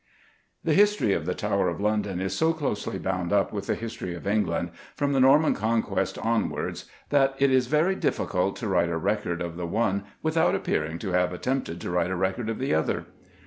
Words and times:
_PREFACE 0.03 0.63
The 0.63 0.73
history 0.81 1.13
of 1.13 1.27
the 1.27 1.35
Tower 1.35 1.69
of 1.69 1.79
London 1.79 2.19
is 2.19 2.35
so 2.35 2.53
closely 2.53 2.97
bound 2.97 3.31
up 3.31 3.53
with 3.53 3.67
the 3.67 3.75
history 3.75 4.15
of 4.15 4.25
England, 4.25 4.71
from 4.95 5.13
the 5.13 5.19
Norman 5.19 5.53
Conquest 5.53 6.17
onwards, 6.17 6.85
that 7.09 7.35
it 7.37 7.51
is 7.51 7.67
very 7.67 7.93
difficult 7.93 8.55
to 8.55 8.67
write 8.67 8.89
a 8.89 8.97
record 8.97 9.43
of 9.43 9.57
the 9.57 9.67
one 9.67 10.05
without 10.23 10.55
appearing 10.55 10.97
to 10.97 11.11
have 11.11 11.31
attempted 11.31 11.79
to 11.81 11.91
write 11.91 12.09
a 12.09 12.15
record 12.15 12.49
of 12.49 12.57
the 12.57 12.73
other. 12.73 13.05